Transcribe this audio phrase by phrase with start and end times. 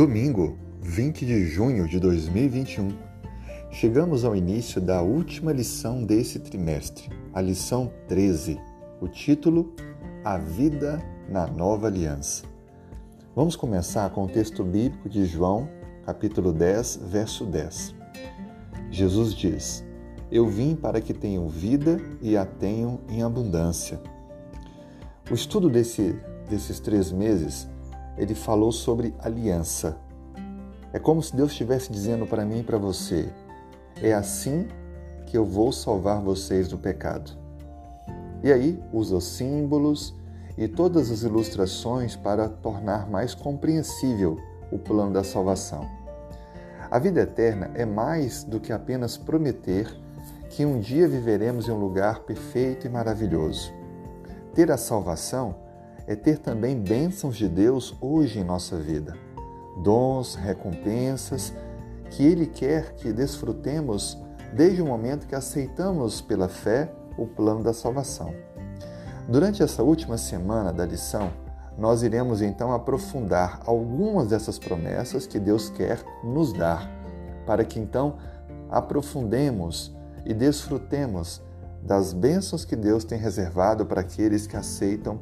[0.00, 2.88] Domingo, 20 de junho de 2021.
[3.70, 8.58] Chegamos ao início da última lição desse trimestre, a lição 13.
[8.98, 9.74] O título:
[10.24, 12.44] A Vida na Nova Aliança.
[13.36, 15.68] Vamos começar com o texto bíblico de João,
[16.06, 17.94] capítulo 10, verso 10.
[18.90, 19.84] Jesus diz:
[20.32, 24.00] Eu vim para que tenham vida e a tenham em abundância.
[25.30, 27.68] O estudo desse, desses três meses
[28.16, 29.96] ele falou sobre aliança.
[30.92, 33.28] É como se Deus estivesse dizendo para mim e para você:
[34.02, 34.66] é assim
[35.26, 37.30] que eu vou salvar vocês do pecado.
[38.42, 40.14] E aí usa os símbolos
[40.56, 44.38] e todas as ilustrações para tornar mais compreensível
[44.70, 45.86] o plano da salvação.
[46.90, 49.86] A vida eterna é mais do que apenas prometer
[50.48, 53.72] que um dia viveremos em um lugar perfeito e maravilhoso.
[54.52, 55.54] Ter a salvação
[56.10, 59.16] é ter também bênçãos de Deus hoje em nossa vida,
[59.80, 61.54] dons, recompensas
[62.10, 64.18] que Ele quer que desfrutemos
[64.52, 68.34] desde o momento que aceitamos pela fé o plano da salvação.
[69.28, 71.30] Durante essa última semana da lição,
[71.78, 76.90] nós iremos então aprofundar algumas dessas promessas que Deus quer nos dar,
[77.46, 78.16] para que então
[78.68, 79.94] aprofundemos
[80.26, 81.40] e desfrutemos
[81.80, 85.20] das bênçãos que Deus tem reservado para aqueles que aceitam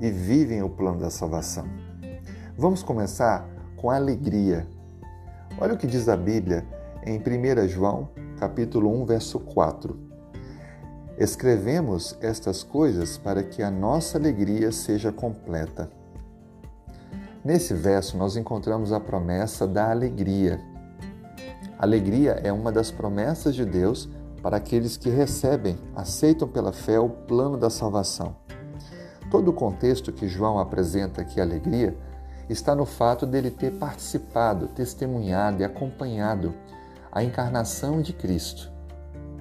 [0.00, 1.64] e vivem o plano da salvação.
[2.56, 4.66] Vamos começar com alegria.
[5.58, 6.64] Olha o que diz a Bíblia
[7.04, 9.98] em 1 João, capítulo 1, verso 4.
[11.18, 15.90] Escrevemos estas coisas para que a nossa alegria seja completa.
[17.44, 20.60] Nesse verso nós encontramos a promessa da alegria.
[21.78, 24.08] Alegria é uma das promessas de Deus
[24.42, 28.36] para aqueles que recebem, aceitam pela fé o plano da salvação.
[29.30, 31.96] Todo o contexto que João apresenta aqui, alegria,
[32.48, 36.52] está no fato dele ter participado, testemunhado e acompanhado
[37.12, 38.70] a encarnação de Cristo.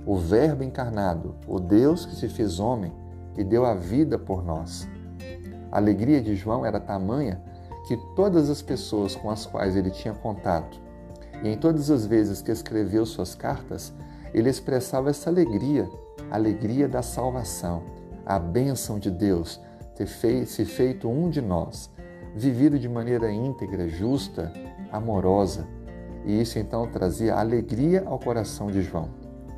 [0.06, 2.94] O Verbo encarnado, o Deus que se fez homem
[3.36, 4.88] e deu a vida por nós.
[5.72, 7.42] A alegria de João era tamanha
[7.88, 10.80] que todas as pessoas com as quais ele tinha contato,
[11.44, 13.92] e em todas as vezes que escreveu suas cartas,
[14.34, 15.90] ele expressava essa alegria,
[16.30, 17.82] a alegria da salvação,
[18.24, 19.60] a bênção de Deus
[20.00, 21.92] ter feito, se feito um de nós,
[22.34, 24.52] vivido de maneira íntegra, justa,
[24.94, 25.68] amorosa.
[26.26, 29.10] E isso então trazia alegria ao coração de João.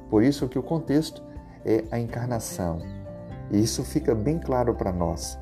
[0.10, 1.22] Por isso que o contexto
[1.64, 2.80] é a encarnação.
[3.52, 5.38] E isso fica bem claro para nós.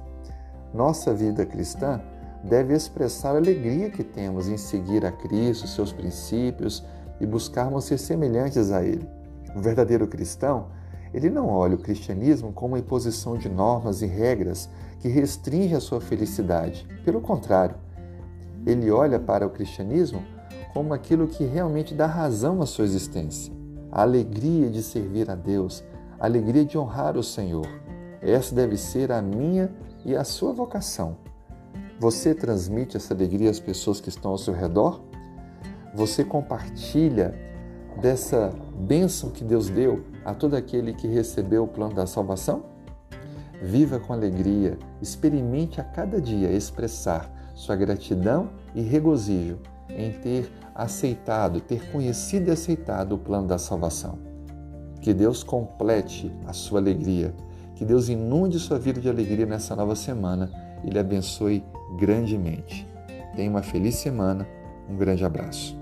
[0.73, 2.01] Nossa vida cristã
[2.43, 6.85] deve expressar a alegria que temos em seguir a Cristo, seus princípios
[7.21, 9.07] e buscarmos ser semelhantes a Ele.
[9.55, 10.67] O verdadeiro cristão
[11.13, 15.79] ele não olha o cristianismo como uma imposição de normas e regras que restringe a
[15.79, 16.85] sua felicidade.
[17.03, 17.75] Pelo contrário,
[18.65, 20.23] ele olha para o cristianismo
[20.73, 23.53] como aquilo que realmente dá razão à sua existência.
[23.91, 25.83] A alegria de servir a Deus,
[26.19, 27.67] a alegria de honrar o Senhor.
[28.21, 29.71] Essa deve ser a minha
[30.05, 31.17] e a sua vocação.
[31.99, 35.01] Você transmite essa alegria às pessoas que estão ao seu redor?
[35.95, 37.33] Você compartilha
[37.99, 42.63] dessa bênção que Deus deu a todo aquele que recebeu o plano da salvação?
[43.62, 49.59] Viva com alegria, experimente a cada dia expressar sua gratidão e regozijo
[49.90, 54.18] em ter aceitado, ter conhecido e aceitado o plano da salvação.
[55.02, 57.34] Que Deus complete a sua alegria,
[57.75, 60.50] que Deus inunde sua vida de alegria nessa nova semana
[60.84, 61.64] e lhe abençoe
[61.97, 62.88] grandemente.
[63.36, 64.47] Tenha uma feliz semana,
[64.90, 65.78] um grande abraço.